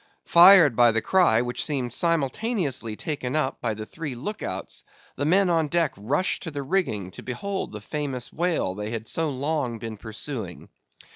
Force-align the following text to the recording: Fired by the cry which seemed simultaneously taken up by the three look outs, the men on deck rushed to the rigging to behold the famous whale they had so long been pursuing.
Fired 0.25 0.75
by 0.75 0.91
the 0.91 1.01
cry 1.03 1.43
which 1.43 1.63
seemed 1.63 1.93
simultaneously 1.93 2.95
taken 2.95 3.35
up 3.35 3.61
by 3.61 3.75
the 3.75 3.85
three 3.85 4.15
look 4.15 4.41
outs, 4.41 4.81
the 5.15 5.25
men 5.25 5.47
on 5.47 5.67
deck 5.67 5.93
rushed 5.95 6.41
to 6.41 6.49
the 6.49 6.63
rigging 6.63 7.11
to 7.11 7.21
behold 7.21 7.71
the 7.71 7.81
famous 7.81 8.33
whale 8.33 8.73
they 8.73 8.89
had 8.89 9.07
so 9.07 9.29
long 9.29 9.77
been 9.77 9.97
pursuing. 9.97 10.69